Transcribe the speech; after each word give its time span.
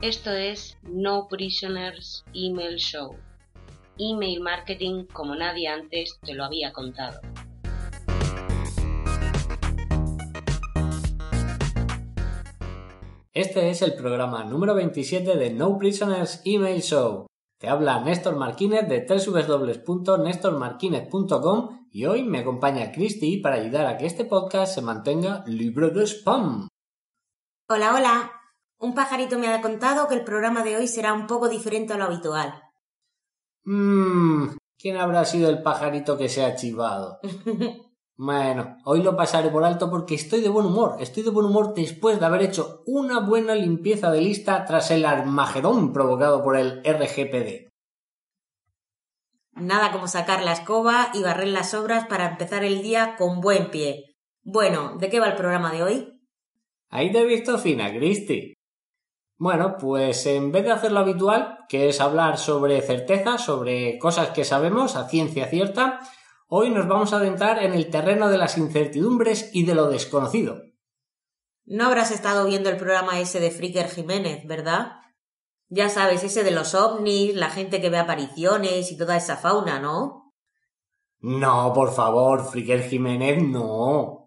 Esto 0.00 0.30
es 0.30 0.78
No 0.82 1.28
Prisoners 1.28 2.24
Email 2.32 2.76
Show. 2.76 3.16
Email 3.98 4.40
marketing 4.40 5.04
como 5.12 5.34
nadie 5.34 5.68
antes 5.68 6.18
te 6.24 6.32
lo 6.32 6.44
había 6.44 6.72
contado. 6.72 7.20
Este 13.34 13.68
es 13.68 13.82
el 13.82 13.92
programa 13.92 14.42
número 14.44 14.74
27 14.74 15.36
de 15.36 15.50
No 15.50 15.76
Prisoners 15.76 16.40
Email 16.46 16.80
Show. 16.80 17.26
Te 17.58 17.68
habla 17.68 18.00
Néstor 18.00 18.36
Marquínez 18.36 18.88
de 18.88 19.04
www.nestormarquinez.com 19.06 21.88
y 21.92 22.06
hoy 22.06 22.22
me 22.22 22.38
acompaña 22.38 22.90
Christy 22.90 23.36
para 23.36 23.56
ayudar 23.56 23.84
a 23.84 23.98
que 23.98 24.06
este 24.06 24.24
podcast 24.24 24.74
se 24.74 24.80
mantenga 24.80 25.44
libre 25.46 25.90
de 25.90 26.06
spam. 26.06 26.68
Hola, 27.68 27.94
hola. 27.94 28.39
Un 28.82 28.94
pajarito 28.94 29.38
me 29.38 29.48
ha 29.48 29.60
contado 29.60 30.08
que 30.08 30.14
el 30.14 30.24
programa 30.24 30.62
de 30.62 30.74
hoy 30.74 30.88
será 30.88 31.12
un 31.12 31.26
poco 31.26 31.50
diferente 31.50 31.92
a 31.92 31.98
lo 31.98 32.04
habitual. 32.04 32.62
Mmm, 33.64 34.56
¿quién 34.78 34.96
habrá 34.96 35.26
sido 35.26 35.50
el 35.50 35.62
pajarito 35.62 36.16
que 36.16 36.30
se 36.30 36.42
ha 36.42 36.54
chivado? 36.54 37.20
bueno, 38.16 38.78
hoy 38.86 39.02
lo 39.02 39.14
pasaré 39.14 39.50
por 39.50 39.64
alto 39.64 39.90
porque 39.90 40.14
estoy 40.14 40.40
de 40.40 40.48
buen 40.48 40.64
humor. 40.64 40.96
Estoy 40.98 41.24
de 41.24 41.30
buen 41.30 41.44
humor 41.44 41.74
después 41.74 42.18
de 42.18 42.24
haber 42.24 42.40
hecho 42.40 42.82
una 42.86 43.20
buena 43.20 43.54
limpieza 43.54 44.10
de 44.10 44.22
lista 44.22 44.64
tras 44.64 44.90
el 44.90 45.04
armagedón 45.04 45.92
provocado 45.92 46.42
por 46.42 46.56
el 46.56 46.82
RGPD. 46.82 47.68
Nada 49.56 49.92
como 49.92 50.08
sacar 50.08 50.42
la 50.42 50.52
escoba 50.52 51.10
y 51.12 51.22
barrer 51.22 51.48
las 51.48 51.74
obras 51.74 52.06
para 52.06 52.30
empezar 52.30 52.64
el 52.64 52.80
día 52.80 53.16
con 53.18 53.42
buen 53.42 53.70
pie. 53.70 54.16
Bueno, 54.42 54.96
¿de 54.96 55.10
qué 55.10 55.20
va 55.20 55.26
el 55.26 55.36
programa 55.36 55.70
de 55.70 55.82
hoy? 55.82 56.20
Ahí 56.88 57.12
te 57.12 57.20
he 57.20 57.26
visto 57.26 57.58
fina, 57.58 57.92
Cristi. 57.92 58.54
Bueno, 59.40 59.78
pues 59.78 60.26
en 60.26 60.52
vez 60.52 60.64
de 60.64 60.72
hacer 60.72 60.92
lo 60.92 60.98
habitual, 60.98 61.60
que 61.66 61.88
es 61.88 62.02
hablar 62.02 62.36
sobre 62.36 62.82
certeza, 62.82 63.38
sobre 63.38 63.98
cosas 63.98 64.28
que 64.32 64.44
sabemos 64.44 64.96
a 64.96 65.08
ciencia 65.08 65.46
cierta, 65.46 66.00
hoy 66.46 66.68
nos 66.68 66.86
vamos 66.86 67.14
a 67.14 67.16
adentrar 67.16 67.62
en 67.62 67.72
el 67.72 67.88
terreno 67.88 68.28
de 68.28 68.36
las 68.36 68.58
incertidumbres 68.58 69.48
y 69.54 69.64
de 69.64 69.74
lo 69.74 69.88
desconocido. 69.88 70.60
No 71.64 71.86
habrás 71.86 72.10
estado 72.10 72.44
viendo 72.44 72.68
el 72.68 72.76
programa 72.76 73.18
ese 73.18 73.40
de 73.40 73.50
Fricker 73.50 73.88
Jiménez, 73.88 74.46
¿verdad? 74.46 74.92
Ya 75.70 75.88
sabes, 75.88 76.22
ese 76.22 76.44
de 76.44 76.50
los 76.50 76.74
ovnis, 76.74 77.34
la 77.34 77.48
gente 77.48 77.80
que 77.80 77.88
ve 77.88 77.96
apariciones 77.96 78.92
y 78.92 78.98
toda 78.98 79.16
esa 79.16 79.38
fauna, 79.38 79.80
¿no? 79.80 80.34
No, 81.20 81.72
por 81.72 81.94
favor, 81.94 82.44
Fricker 82.44 82.82
Jiménez, 82.82 83.42
no. 83.42 84.19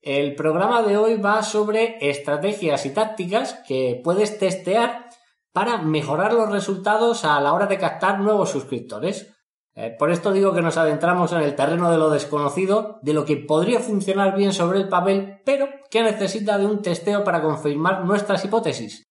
El 0.00 0.34
programa 0.34 0.82
de 0.82 0.96
hoy 0.96 1.16
va 1.16 1.42
sobre 1.42 1.98
estrategias 2.00 2.86
y 2.86 2.90
tácticas 2.90 3.62
que 3.66 4.00
puedes 4.04 4.38
testear 4.38 5.08
para 5.52 5.78
mejorar 5.78 6.32
los 6.32 6.50
resultados 6.50 7.24
a 7.24 7.40
la 7.40 7.52
hora 7.52 7.66
de 7.66 7.78
captar 7.78 8.20
nuevos 8.20 8.50
suscriptores. 8.50 9.34
Eh, 9.74 9.94
por 9.98 10.10
esto 10.10 10.32
digo 10.32 10.54
que 10.54 10.62
nos 10.62 10.76
adentramos 10.76 11.32
en 11.32 11.40
el 11.40 11.54
terreno 11.54 11.90
de 11.90 11.98
lo 11.98 12.10
desconocido, 12.10 12.98
de 13.02 13.14
lo 13.14 13.24
que 13.24 13.36
podría 13.36 13.80
funcionar 13.80 14.36
bien 14.36 14.52
sobre 14.52 14.78
el 14.78 14.88
papel, 14.88 15.40
pero 15.44 15.68
que 15.90 16.02
necesita 16.02 16.58
de 16.58 16.66
un 16.66 16.82
testeo 16.82 17.24
para 17.24 17.42
confirmar 17.42 18.04
nuestras 18.04 18.44
hipótesis. 18.44 19.02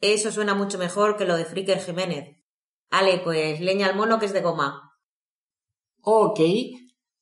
Eso 0.00 0.30
suena 0.32 0.54
mucho 0.54 0.78
mejor 0.78 1.16
que 1.16 1.24
lo 1.24 1.36
de 1.36 1.44
Fricker 1.44 1.78
Jiménez. 1.78 2.36
Ale, 2.90 3.18
pues 3.18 3.60
leña 3.60 3.86
al 3.86 3.96
mono 3.96 4.18
que 4.18 4.26
es 4.26 4.32
de 4.32 4.42
goma. 4.42 4.98
Ok, 6.02 6.40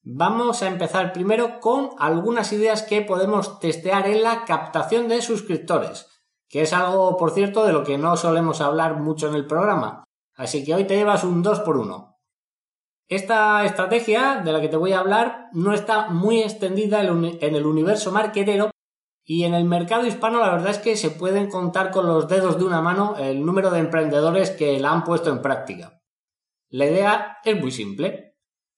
Vamos 0.06 0.62
a 0.62 0.68
empezar 0.68 1.14
primero 1.14 1.60
con 1.60 1.92
algunas 1.98 2.52
ideas 2.52 2.82
que 2.82 3.00
podemos 3.00 3.58
testear 3.58 4.06
en 4.06 4.22
la 4.22 4.44
captación 4.44 5.08
de 5.08 5.22
suscriptores, 5.22 6.06
que 6.46 6.60
es 6.60 6.74
algo, 6.74 7.16
por 7.16 7.30
cierto, 7.30 7.64
de 7.64 7.72
lo 7.72 7.84
que 7.84 7.96
no 7.96 8.14
solemos 8.18 8.60
hablar 8.60 9.00
mucho 9.00 9.28
en 9.28 9.34
el 9.34 9.46
programa. 9.46 10.04
Así 10.36 10.62
que 10.62 10.74
hoy 10.74 10.84
te 10.84 10.96
llevas 10.96 11.24
un 11.24 11.42
2 11.42 11.60
por 11.60 11.78
1 11.78 12.18
Esta 13.08 13.64
estrategia 13.64 14.42
de 14.44 14.52
la 14.52 14.60
que 14.60 14.68
te 14.68 14.76
voy 14.76 14.92
a 14.92 14.98
hablar 14.98 15.46
no 15.52 15.72
está 15.72 16.10
muy 16.10 16.42
extendida 16.42 17.00
en 17.02 17.54
el 17.54 17.64
universo 17.64 18.12
marketero 18.12 18.72
y 19.24 19.44
en 19.44 19.54
el 19.54 19.64
mercado 19.64 20.06
hispano 20.06 20.38
la 20.38 20.50
verdad 20.50 20.72
es 20.72 20.78
que 20.78 20.96
se 20.98 21.12
pueden 21.12 21.48
contar 21.48 21.90
con 21.90 22.06
los 22.06 22.28
dedos 22.28 22.58
de 22.58 22.64
una 22.64 22.82
mano 22.82 23.16
el 23.16 23.42
número 23.42 23.70
de 23.70 23.78
emprendedores 23.78 24.50
que 24.50 24.78
la 24.78 24.90
han 24.90 25.02
puesto 25.02 25.30
en 25.30 25.40
práctica. 25.40 26.02
La 26.68 26.84
idea 26.84 27.38
es 27.42 27.58
muy 27.58 27.70
simple 27.70 28.33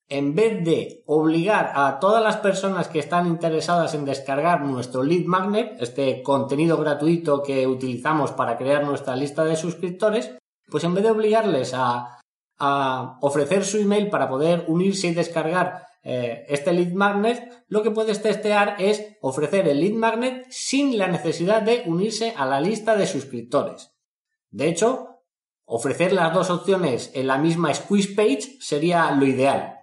en 0.08 0.34
vez 0.34 0.64
de 0.64 1.02
obligar 1.06 1.72
a 1.74 1.98
todas 1.98 2.22
las 2.22 2.36
personas 2.36 2.88
que 2.88 3.00
están 3.00 3.26
interesadas 3.26 3.94
en 3.94 4.04
descargar 4.04 4.62
nuestro 4.62 5.02
lead 5.02 5.24
magnet, 5.24 5.76
este 5.80 6.22
contenido 6.22 6.76
gratuito 6.76 7.42
que 7.42 7.66
utilizamos 7.66 8.30
para 8.32 8.56
crear 8.56 8.84
nuestra 8.84 9.16
lista 9.16 9.44
de 9.44 9.56
suscriptores, 9.56 10.36
pues 10.70 10.84
en 10.84 10.94
vez 10.94 11.04
de 11.04 11.10
obligarles 11.10 11.72
a, 11.74 12.12
ofrecer 13.20 13.66
su 13.66 13.76
email 13.76 14.08
para 14.08 14.30
poder 14.30 14.64
unirse 14.68 15.08
y 15.08 15.14
descargar 15.14 15.82
eh, 16.02 16.46
este 16.48 16.72
lead 16.72 16.92
magnet, 16.92 17.64
lo 17.68 17.82
que 17.82 17.90
puedes 17.90 18.22
testear 18.22 18.76
es 18.78 19.18
ofrecer 19.20 19.68
el 19.68 19.80
lead 19.80 19.92
magnet 19.92 20.46
sin 20.48 20.96
la 20.96 21.06
necesidad 21.06 21.60
de 21.60 21.82
unirse 21.84 22.32
a 22.34 22.46
la 22.46 22.62
lista 22.62 22.96
de 22.96 23.06
suscriptores. 23.06 23.90
De 24.50 24.68
hecho, 24.68 25.20
ofrecer 25.66 26.14
las 26.14 26.32
dos 26.32 26.48
opciones 26.48 27.10
en 27.12 27.26
la 27.26 27.36
misma 27.36 27.74
squeeze 27.74 28.14
page 28.14 28.56
sería 28.60 29.10
lo 29.10 29.26
ideal. 29.26 29.75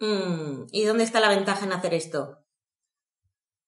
Mm, 0.00 0.66
¿Y 0.72 0.84
dónde 0.84 1.04
está 1.04 1.20
la 1.20 1.28
ventaja 1.28 1.66
en 1.66 1.72
hacer 1.72 1.94
esto? 1.94 2.38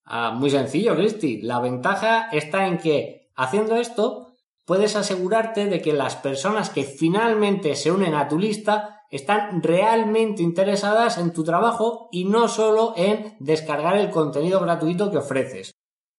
Ah, 0.04 0.32
muy 0.32 0.50
sencillo, 0.50 0.96
Cristi. 0.96 1.42
La 1.42 1.60
ventaja 1.60 2.28
está 2.32 2.66
en 2.66 2.78
que 2.78 3.30
haciendo 3.36 3.76
esto 3.76 4.34
puedes 4.64 4.96
asegurarte 4.96 5.66
de 5.66 5.80
que 5.80 5.92
las 5.92 6.16
personas 6.16 6.70
que 6.70 6.84
finalmente 6.84 7.76
se 7.76 7.92
unen 7.92 8.14
a 8.14 8.28
tu 8.28 8.38
lista 8.38 9.02
están 9.10 9.62
realmente 9.62 10.42
interesadas 10.42 11.18
en 11.18 11.32
tu 11.32 11.44
trabajo 11.44 12.08
y 12.10 12.24
no 12.24 12.48
solo 12.48 12.94
en 12.96 13.36
descargar 13.38 13.98
el 13.98 14.10
contenido 14.10 14.58
gratuito 14.60 15.10
que 15.10 15.18
ofreces. 15.18 15.72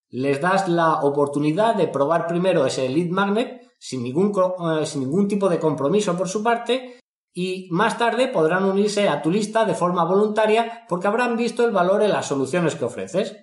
Les 0.10 0.40
das 0.40 0.68
la 0.68 1.02
oportunidad 1.02 1.74
de 1.74 1.88
probar 1.88 2.28
primero 2.28 2.68
ese 2.68 2.88
lead 2.88 3.10
magnet 3.10 3.64
sin 3.80 4.04
ningún, 4.04 4.32
eh, 4.32 4.86
sin 4.86 5.02
ningún 5.02 5.28
tipo 5.28 5.50
de 5.50 5.60
compromiso 5.60 6.16
por 6.16 6.30
su 6.30 6.44
parte 6.44 7.00
y 7.34 7.68
más 7.72 7.98
tarde 7.98 8.28
podrán 8.28 8.64
unirse 8.64 9.10
a 9.10 9.22
tu 9.22 9.32
lista 9.32 9.66
de 9.66 9.74
forma 9.74 10.06
voluntaria 10.06 10.86
porque 10.88 11.08
habrán 11.08 11.36
visto 11.36 11.66
el 11.66 11.72
valor 11.72 12.04
en 12.04 12.12
las 12.12 12.28
soluciones 12.28 12.76
que 12.76 12.86
ofreces. 12.86 13.36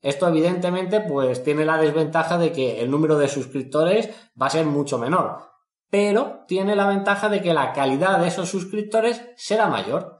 Esto 0.00 0.28
evidentemente 0.28 1.00
pues 1.00 1.42
tiene 1.42 1.64
la 1.64 1.76
desventaja 1.76 2.38
de 2.38 2.52
que 2.52 2.80
el 2.80 2.90
número 2.90 3.18
de 3.18 3.28
suscriptores 3.28 4.08
va 4.40 4.46
a 4.46 4.50
ser 4.50 4.64
mucho 4.64 4.98
menor, 4.98 5.40
pero 5.90 6.44
tiene 6.46 6.74
la 6.74 6.86
ventaja 6.86 7.28
de 7.28 7.42
que 7.42 7.52
la 7.52 7.72
calidad 7.72 8.18
de 8.18 8.28
esos 8.28 8.48
suscriptores 8.48 9.22
será 9.36 9.66
mayor. 9.66 10.18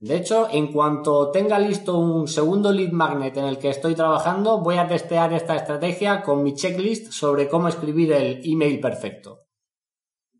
De 0.00 0.16
hecho, 0.16 0.48
en 0.50 0.72
cuanto 0.72 1.30
tenga 1.30 1.60
listo 1.60 1.96
un 1.96 2.26
segundo 2.26 2.72
lead 2.72 2.90
magnet 2.90 3.36
en 3.36 3.44
el 3.44 3.58
que 3.58 3.70
estoy 3.70 3.94
trabajando, 3.94 4.58
voy 4.58 4.76
a 4.76 4.88
testear 4.88 5.32
esta 5.32 5.54
estrategia 5.54 6.22
con 6.22 6.42
mi 6.42 6.54
checklist 6.54 7.12
sobre 7.12 7.48
cómo 7.48 7.68
escribir 7.68 8.12
el 8.12 8.42
email 8.44 8.80
perfecto. 8.80 9.38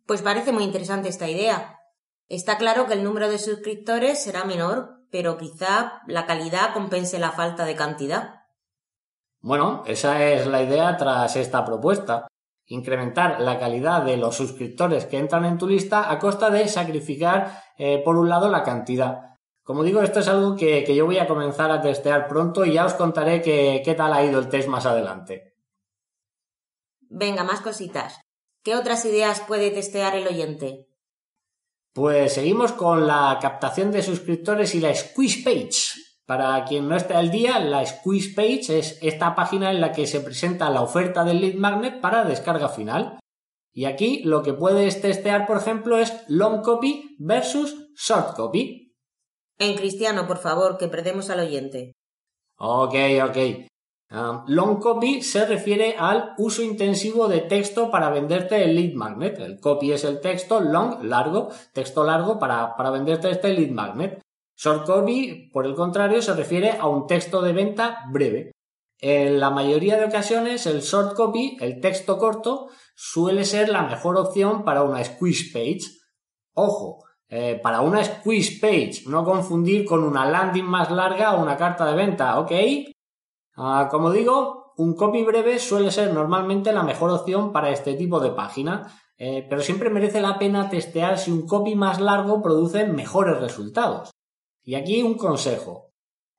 Pues 0.04 0.20
parece 0.20 0.50
muy 0.50 0.64
interesante 0.64 1.08
esta 1.08 1.30
idea. 1.30 1.78
Está 2.28 2.56
claro 2.58 2.86
que 2.86 2.94
el 2.94 3.04
número 3.04 3.28
de 3.28 3.38
suscriptores 3.38 4.22
será 4.22 4.44
menor, 4.44 5.00
pero 5.10 5.36
quizá 5.36 6.02
la 6.06 6.26
calidad 6.26 6.72
compense 6.72 7.18
la 7.18 7.32
falta 7.32 7.64
de 7.64 7.76
cantidad. 7.76 8.42
Bueno, 9.40 9.82
esa 9.86 10.24
es 10.24 10.46
la 10.46 10.62
idea 10.62 10.96
tras 10.96 11.36
esta 11.36 11.64
propuesta. 11.64 12.28
Incrementar 12.66 13.40
la 13.40 13.58
calidad 13.58 14.02
de 14.02 14.16
los 14.16 14.36
suscriptores 14.36 15.04
que 15.04 15.18
entran 15.18 15.44
en 15.44 15.58
tu 15.58 15.68
lista 15.68 16.10
a 16.10 16.18
costa 16.18 16.48
de 16.48 16.68
sacrificar, 16.68 17.62
eh, 17.76 18.00
por 18.04 18.16
un 18.16 18.28
lado, 18.28 18.48
la 18.48 18.62
cantidad. 18.62 19.36
Como 19.62 19.82
digo, 19.82 20.00
esto 20.00 20.20
es 20.20 20.28
algo 20.28 20.56
que, 20.56 20.94
yo 20.94 21.06
voy 21.06 21.18
a 21.18 21.26
comenzar 21.26 21.70
a 21.70 21.80
testear 21.80 22.28
pronto 22.28 22.64
y 22.64 22.74
ya 22.74 22.86
os 22.86 22.94
contaré 22.94 23.42
qué 23.42 23.94
tal 23.96 24.12
ha 24.12 24.24
ido 24.24 24.38
el 24.38 24.48
test 24.48 24.68
más 24.68 24.86
adelante. 24.86 25.52
Venga, 27.14 27.44
más 27.44 27.60
cositas. 27.60 28.22
¿Qué 28.62 28.74
otras 28.74 29.04
ideas 29.04 29.40
puede 29.40 29.70
testear 29.70 30.16
el 30.16 30.26
oyente? 30.26 30.88
Pues 31.94 32.34
seguimos 32.34 32.72
con 32.72 33.06
la 33.06 33.38
captación 33.40 33.92
de 33.92 34.02
suscriptores 34.02 34.74
y 34.74 34.80
la 34.80 34.94
squeeze 34.94 35.42
page. 35.44 36.00
Para 36.24 36.64
quien 36.64 36.88
no 36.88 36.96
esté 36.96 37.14
al 37.14 37.30
día, 37.30 37.58
la 37.58 37.84
squeeze 37.84 38.32
page 38.34 38.78
es 38.78 38.98
esta 39.02 39.34
página 39.34 39.70
en 39.70 39.80
la 39.80 39.92
que 39.92 40.06
se 40.06 40.20
presenta 40.20 40.70
la 40.70 40.80
oferta 40.80 41.24
del 41.24 41.40
lead 41.40 41.54
magnet 41.56 42.00
para 42.00 42.24
descarga 42.24 42.68
final. 42.68 43.18
Y 43.74 43.84
aquí 43.84 44.22
lo 44.24 44.42
que 44.42 44.54
puedes 44.54 45.00
testear, 45.00 45.46
por 45.46 45.58
ejemplo, 45.58 45.98
es 45.98 46.24
long 46.28 46.62
copy 46.62 47.16
versus 47.18 47.88
short 47.94 48.36
copy. 48.36 48.94
En 49.58 49.76
cristiano, 49.76 50.26
por 50.26 50.38
favor, 50.38 50.78
que 50.78 50.88
perdemos 50.88 51.28
al 51.28 51.40
oyente. 51.40 51.92
Ok, 52.58 52.94
ok. 53.28 53.66
Long 54.46 54.78
copy 54.78 55.22
se 55.22 55.46
refiere 55.46 55.96
al 55.98 56.34
uso 56.36 56.62
intensivo 56.62 57.28
de 57.28 57.40
texto 57.40 57.90
para 57.90 58.10
venderte 58.10 58.62
el 58.62 58.76
lead 58.76 58.92
magnet. 58.92 59.38
El 59.38 59.58
copy 59.58 59.92
es 59.92 60.04
el 60.04 60.20
texto, 60.20 60.60
long, 60.60 61.02
largo, 61.02 61.48
texto 61.72 62.04
largo 62.04 62.38
para, 62.38 62.76
para 62.76 62.90
venderte 62.90 63.30
este 63.30 63.54
lead 63.54 63.70
magnet. 63.70 64.20
Short 64.54 64.84
copy, 64.86 65.48
por 65.50 65.64
el 65.64 65.74
contrario, 65.74 66.20
se 66.20 66.34
refiere 66.34 66.72
a 66.72 66.88
un 66.88 67.06
texto 67.06 67.40
de 67.40 67.54
venta 67.54 68.04
breve. 68.12 68.52
En 68.98 69.40
la 69.40 69.50
mayoría 69.50 69.96
de 69.96 70.04
ocasiones 70.04 70.66
el 70.66 70.82
short 70.82 71.16
copy, 71.16 71.56
el 71.60 71.80
texto 71.80 72.18
corto, 72.18 72.68
suele 72.94 73.44
ser 73.44 73.70
la 73.70 73.82
mejor 73.82 74.18
opción 74.18 74.62
para 74.62 74.82
una 74.82 75.02
squeeze 75.02 75.50
page. 75.52 75.90
Ojo, 76.54 77.02
eh, 77.28 77.58
para 77.62 77.80
una 77.80 78.04
squeeze 78.04 78.60
page, 78.60 79.04
no 79.06 79.24
confundir 79.24 79.86
con 79.86 80.04
una 80.04 80.26
landing 80.26 80.66
más 80.66 80.90
larga 80.90 81.34
o 81.34 81.42
una 81.42 81.56
carta 81.56 81.86
de 81.86 81.96
venta, 81.96 82.38
¿ok? 82.38 82.52
Ah, 83.64 83.86
como 83.88 84.10
digo, 84.10 84.74
un 84.76 84.96
copy 84.96 85.22
breve 85.22 85.60
suele 85.60 85.92
ser 85.92 86.12
normalmente 86.12 86.72
la 86.72 86.82
mejor 86.82 87.10
opción 87.10 87.52
para 87.52 87.70
este 87.70 87.94
tipo 87.94 88.18
de 88.18 88.32
página, 88.32 88.92
eh, 89.16 89.46
pero 89.48 89.62
siempre 89.62 89.88
merece 89.88 90.20
la 90.20 90.36
pena 90.36 90.68
testear 90.68 91.16
si 91.16 91.30
un 91.30 91.46
copy 91.46 91.76
más 91.76 92.00
largo 92.00 92.42
produce 92.42 92.88
mejores 92.88 93.38
resultados. 93.38 94.10
Y 94.64 94.74
aquí 94.74 95.04
un 95.04 95.14
consejo. 95.14 95.92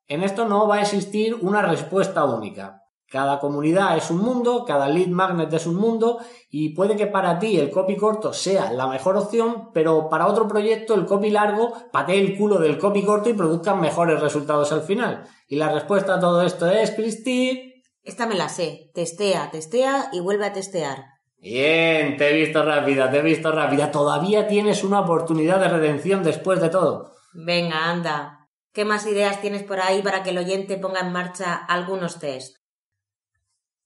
En 0.09 0.21
esto 0.21 0.49
no 0.49 0.67
va 0.67 0.75
a 0.75 0.81
existir 0.81 1.35
una 1.35 1.61
respuesta 1.61 2.25
única. 2.25 2.82
Cada 3.13 3.37
comunidad 3.37 3.95
es 3.95 4.09
un 4.09 4.21
mundo, 4.21 4.65
cada 4.65 4.87
lead 4.87 5.09
magnet 5.09 5.53
es 5.53 5.67
un 5.67 5.75
mundo 5.75 6.17
y 6.49 6.69
puede 6.69 6.95
que 6.95 7.05
para 7.05 7.37
ti 7.37 7.59
el 7.59 7.69
copy 7.69 7.95
corto 7.95 8.33
sea 8.33 8.73
la 8.73 8.87
mejor 8.87 9.17
opción, 9.17 9.69
pero 9.71 10.09
para 10.09 10.25
otro 10.25 10.47
proyecto 10.47 10.95
el 10.95 11.05
copy 11.05 11.29
largo 11.29 11.73
patee 11.91 12.19
el 12.19 12.35
culo 12.35 12.57
del 12.57 12.79
copy 12.79 13.03
corto 13.03 13.29
y 13.29 13.33
produzca 13.33 13.75
mejores 13.75 14.19
resultados 14.19 14.71
al 14.71 14.81
final. 14.81 15.25
Y 15.47 15.57
la 15.57 15.71
respuesta 15.71 16.15
a 16.15 16.19
todo 16.19 16.41
esto 16.41 16.67
es, 16.67 16.89
Cristi. 16.89 17.83
Esta 18.01 18.25
me 18.25 18.33
la 18.33 18.49
sé. 18.49 18.89
Testea, 18.95 19.51
testea 19.51 20.09
y 20.11 20.19
vuelve 20.19 20.47
a 20.47 20.53
testear. 20.53 21.05
Bien, 21.37 22.17
te 22.17 22.31
he 22.31 22.33
visto 22.33 22.65
rápida, 22.65 23.11
te 23.11 23.19
he 23.19 23.21
visto 23.21 23.51
rápida. 23.51 23.91
Todavía 23.91 24.47
tienes 24.47 24.83
una 24.83 25.01
oportunidad 25.01 25.59
de 25.59 25.67
redención 25.67 26.23
después 26.23 26.59
de 26.59 26.69
todo. 26.69 27.13
Venga, 27.35 27.91
anda. 27.91 28.49
¿Qué 28.73 28.85
más 28.85 29.05
ideas 29.05 29.39
tienes 29.39 29.61
por 29.61 29.79
ahí 29.79 30.01
para 30.01 30.23
que 30.23 30.31
el 30.31 30.39
oyente 30.39 30.77
ponga 30.77 31.01
en 31.01 31.11
marcha 31.11 31.53
algunos 31.53 32.17
test? 32.17 32.62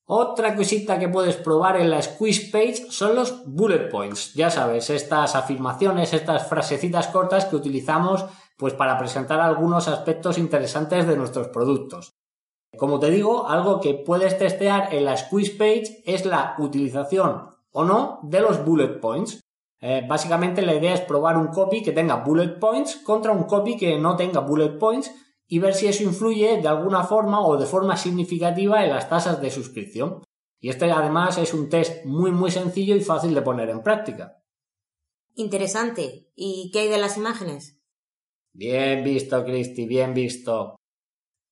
Otra 0.09 0.55
cosita 0.55 0.97
que 0.99 1.09
puedes 1.09 1.35
probar 1.35 1.75
en 1.75 1.89
la 1.89 2.01
squeeze 2.01 2.49
page 2.49 2.85
son 2.91 3.13
los 3.13 3.43
bullet 3.45 3.89
points. 3.89 4.33
Ya 4.35 4.49
sabes, 4.49 4.89
estas 4.89 5.35
afirmaciones, 5.35 6.13
estas 6.13 6.47
frasecitas 6.47 7.07
cortas 7.07 7.43
que 7.43 7.57
utilizamos 7.57 8.25
pues 8.57 8.73
para 8.73 8.97
presentar 8.97 9.41
algunos 9.41 9.89
aspectos 9.89 10.37
interesantes 10.37 11.05
de 11.05 11.17
nuestros 11.17 11.49
productos. 11.49 12.15
Como 12.77 13.01
te 13.01 13.09
digo, 13.09 13.49
algo 13.49 13.81
que 13.81 13.95
puedes 13.95 14.37
testear 14.37 14.93
en 14.93 15.03
la 15.03 15.17
squeeze 15.17 15.57
page 15.57 16.01
es 16.05 16.25
la 16.25 16.55
utilización 16.57 17.49
o 17.71 17.83
no 17.83 18.19
de 18.23 18.39
los 18.39 18.63
bullet 18.63 19.01
points. 19.01 19.41
Eh, 19.81 20.05
básicamente 20.07 20.61
la 20.61 20.73
idea 20.73 20.93
es 20.93 21.01
probar 21.01 21.35
un 21.35 21.47
copy 21.47 21.83
que 21.83 21.91
tenga 21.91 22.23
bullet 22.23 22.59
points 22.59 22.95
contra 22.95 23.33
un 23.33 23.43
copy 23.43 23.75
que 23.75 23.99
no 23.99 24.15
tenga 24.15 24.39
bullet 24.39 24.79
points 24.79 25.11
y 25.47 25.59
ver 25.59 25.73
si 25.73 25.87
eso 25.87 26.03
influye 26.03 26.61
de 26.61 26.67
alguna 26.67 27.03
forma 27.03 27.45
o 27.45 27.57
de 27.57 27.65
forma 27.65 27.95
significativa 27.95 28.83
en 28.83 28.91
las 28.91 29.09
tasas 29.09 29.41
de 29.41 29.49
suscripción. 29.49 30.21
Y 30.59 30.69
este 30.69 30.91
además 30.91 31.37
es 31.37 31.53
un 31.53 31.69
test 31.69 32.05
muy 32.05 32.31
muy 32.31 32.51
sencillo 32.51 32.95
y 32.95 33.01
fácil 33.01 33.33
de 33.33 33.41
poner 33.41 33.69
en 33.69 33.81
práctica. 33.81 34.43
Interesante. 35.35 36.31
¿Y 36.35 36.71
qué 36.71 36.79
hay 36.79 36.87
de 36.89 36.97
las 36.97 37.15
imágenes? 37.17 37.79
Bien 38.53 39.03
visto, 39.03 39.45
Cristi, 39.45 39.85
bien 39.85 40.13
visto. 40.13 40.75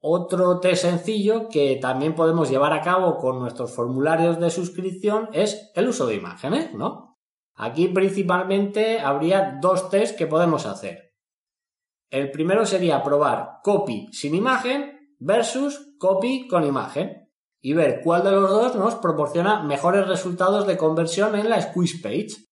Otro 0.01 0.59
test 0.59 0.83
sencillo 0.83 1.49
que 1.49 1.77
también 1.77 2.15
podemos 2.15 2.49
llevar 2.49 2.73
a 2.73 2.81
cabo 2.81 3.17
con 3.17 3.39
nuestros 3.39 3.73
formularios 3.73 4.39
de 4.39 4.49
suscripción 4.49 5.29
es 5.33 5.71
el 5.75 5.87
uso 5.87 6.05
de 6.07 6.15
imágenes, 6.15 6.73
¿no? 6.73 7.17
Aquí 7.55 7.87
principalmente 7.87 8.99
habría 8.99 9.57
dos 9.61 9.89
tests 9.89 10.17
que 10.17 10.27
podemos 10.27 10.65
hacer. 10.65 11.04
El 12.11 12.31
primero 12.31 12.65
sería 12.65 13.03
probar 13.03 13.59
copy 13.63 14.07
sin 14.11 14.35
imagen 14.35 15.15
versus 15.19 15.95
copy 15.97 16.47
con 16.47 16.63
imagen 16.63 17.29
y 17.61 17.73
ver 17.73 18.01
cuál 18.03 18.23
de 18.23 18.31
los 18.31 18.49
dos 18.49 18.75
nos 18.75 18.95
proporciona 18.95 19.63
mejores 19.63 20.07
resultados 20.07 20.67
de 20.67 20.77
conversión 20.77 21.35
en 21.35 21.49
la 21.49 21.61
squeeze 21.61 21.99
page. 22.01 22.45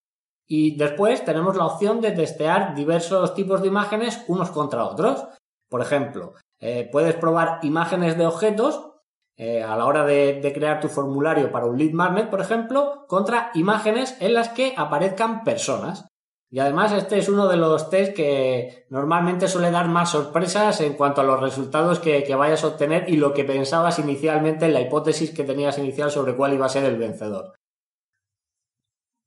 Y 0.48 0.76
después 0.76 1.24
tenemos 1.24 1.56
la 1.56 1.68
opción 1.68 2.02
de 2.02 2.12
testear 2.12 2.74
diversos 2.74 3.34
tipos 3.36 3.62
de 3.62 3.68
imágenes 3.68 4.24
unos 4.28 4.50
contra 4.50 4.86
otros. 4.86 5.24
Por 5.70 5.82
ejemplo, 5.82 6.34
eh, 6.60 6.90
puedes 6.92 7.16
probar 7.16 7.60
imágenes 7.62 8.18
de 8.18 8.26
objetos 8.26 8.90
eh, 9.38 9.64
a 9.64 9.76
la 9.76 9.86
hora 9.86 10.06
de, 10.06 10.40
de, 10.42 10.54
crear 10.54 10.80
tu 10.80 10.90
formulario 10.90 11.52
para 11.52 11.66
un 11.66 11.78
lead 11.78 11.92
magnet, 11.92 12.30
por 12.30 12.42
ejemplo, 12.42 13.06
contra 13.08 13.52
imágenes 13.56 14.18
en 14.20 14.34
las 14.34 14.50
que 14.50 14.74
aparezcan 14.78 15.44
personas. 15.44 16.08
Y 16.54 16.60
además 16.60 16.92
este 16.92 17.18
es 17.18 17.30
uno 17.30 17.48
de 17.48 17.58
los 17.58 17.90
test 17.90 18.14
que 18.14 18.86
normalmente 18.92 19.48
suele 19.48 19.72
dar 19.72 19.88
más 19.88 20.12
sorpresas 20.12 20.82
en 20.82 20.94
cuanto 20.94 21.22
a 21.22 21.24
los 21.24 21.40
resultados 21.40 21.98
que, 21.98 22.24
vayas 22.36 22.64
a 22.64 22.68
obtener 22.68 23.10
y 23.10 23.18
lo 23.18 23.34
que 23.34 23.44
pensabas 23.44 23.98
inicialmente 23.98 24.66
en 24.66 24.74
la 24.76 24.82
hipótesis 24.82 25.32
que 25.32 25.46
tenías 25.46 25.80
inicial 25.80 26.12
sobre 26.12 26.36
cuál 26.36 26.54
iba 26.54 26.68
a 26.68 26.70
ser 26.70 26.84
el 26.84 26.98
vencedor. 26.98 27.56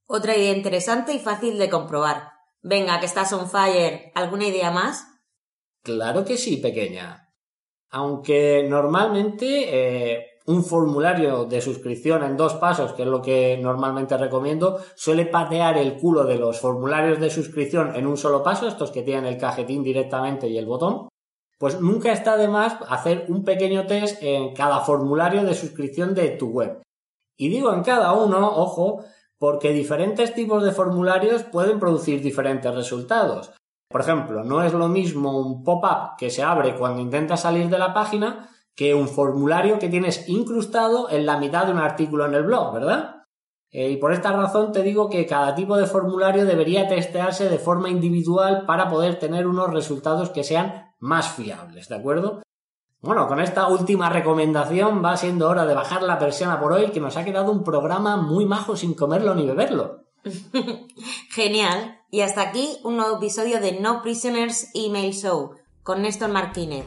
Otra 0.06 0.36
idea 0.36 0.52
interesante 0.52 1.14
y 1.14 1.18
fácil 1.18 1.58
de 1.58 1.68
comprobar. 1.68 2.30
Venga, 2.62 3.00
que 3.00 3.06
estás 3.06 3.32
on 3.32 3.50
fire. 3.50 4.12
¿Alguna 4.14 4.46
idea 4.46 4.70
más? 4.70 5.08
Claro 5.82 6.24
que 6.24 6.36
sí, 6.36 6.58
pequeña. 6.58 7.34
Aunque 7.90 8.64
normalmente 8.68 9.64
eh, 9.66 10.26
un 10.46 10.64
formulario 10.64 11.44
de 11.44 11.60
suscripción 11.60 12.22
en 12.22 12.36
dos 12.36 12.54
pasos, 12.54 12.92
que 12.92 13.02
es 13.02 13.08
lo 13.08 13.20
que 13.20 13.58
normalmente 13.60 14.16
recomiendo, 14.16 14.78
suele 14.94 15.26
patear 15.26 15.76
el 15.76 15.96
culo 15.96 16.24
de 16.24 16.38
los 16.38 16.60
formularios 16.60 17.20
de 17.20 17.30
suscripción 17.30 17.94
en 17.96 18.06
un 18.06 18.16
solo 18.16 18.42
paso, 18.42 18.68
estos 18.68 18.92
que 18.92 19.02
tienen 19.02 19.26
el 19.26 19.38
cajetín 19.38 19.82
directamente 19.82 20.48
y 20.48 20.56
el 20.56 20.66
botón, 20.66 21.08
pues 21.58 21.80
nunca 21.80 22.12
está 22.12 22.36
de 22.36 22.48
más 22.48 22.76
hacer 22.88 23.26
un 23.28 23.44
pequeño 23.44 23.86
test 23.86 24.22
en 24.22 24.54
cada 24.54 24.80
formulario 24.80 25.42
de 25.42 25.54
suscripción 25.54 26.14
de 26.14 26.30
tu 26.30 26.48
web. 26.48 26.82
Y 27.38 27.48
digo 27.48 27.72
en 27.72 27.82
cada 27.82 28.12
uno, 28.12 28.48
ojo, 28.56 29.04
porque 29.38 29.72
diferentes 29.72 30.34
tipos 30.34 30.62
de 30.62 30.72
formularios 30.72 31.42
pueden 31.42 31.78
producir 31.78 32.22
diferentes 32.22 32.74
resultados. 32.74 33.52
Por 33.88 34.00
ejemplo, 34.00 34.44
no 34.44 34.62
es 34.62 34.72
lo 34.72 34.88
mismo 34.88 35.38
un 35.38 35.62
pop-up 35.62 36.16
que 36.18 36.30
se 36.30 36.42
abre 36.42 36.76
cuando 36.76 37.00
intenta 37.00 37.36
salir 37.36 37.68
de 37.68 37.78
la 37.78 37.94
página 37.94 38.50
que 38.76 38.94
un 38.94 39.08
formulario 39.08 39.78
que 39.78 39.88
tienes 39.88 40.28
incrustado 40.28 41.10
en 41.10 41.26
la 41.26 41.38
mitad 41.38 41.66
de 41.66 41.72
un 41.72 41.78
artículo 41.78 42.26
en 42.26 42.34
el 42.34 42.44
blog, 42.44 42.74
¿verdad? 42.74 43.24
Eh, 43.70 43.90
y 43.90 43.96
por 43.96 44.12
esta 44.12 44.32
razón 44.32 44.70
te 44.70 44.82
digo 44.82 45.08
que 45.10 45.26
cada 45.26 45.54
tipo 45.54 45.76
de 45.76 45.86
formulario 45.86 46.44
debería 46.44 46.86
testearse 46.86 47.48
de 47.48 47.58
forma 47.58 47.88
individual 47.88 48.64
para 48.66 48.88
poder 48.88 49.18
tener 49.18 49.46
unos 49.46 49.72
resultados 49.72 50.30
que 50.30 50.44
sean 50.44 50.92
más 51.00 51.32
fiables, 51.32 51.88
¿de 51.88 51.96
acuerdo? 51.96 52.42
Bueno, 53.00 53.26
con 53.28 53.40
esta 53.40 53.68
última 53.68 54.10
recomendación 54.10 55.02
va 55.04 55.16
siendo 55.16 55.48
hora 55.48 55.66
de 55.66 55.74
bajar 55.74 56.02
la 56.02 56.18
persiana 56.18 56.60
por 56.60 56.72
hoy, 56.72 56.90
que 56.90 57.00
nos 57.00 57.16
ha 57.16 57.24
quedado 57.24 57.52
un 57.52 57.64
programa 57.64 58.16
muy 58.16 58.46
majo 58.46 58.76
sin 58.76 58.94
comerlo 58.94 59.34
ni 59.34 59.46
beberlo. 59.46 60.04
Genial. 61.30 62.00
Y 62.10 62.20
hasta 62.20 62.42
aquí 62.42 62.78
un 62.84 62.96
nuevo 62.96 63.16
episodio 63.16 63.60
de 63.60 63.80
No 63.80 64.02
Prisoners 64.02 64.70
Email 64.74 65.12
Show 65.12 65.52
con 65.82 66.02
Néstor 66.02 66.30
Martínez. 66.30 66.86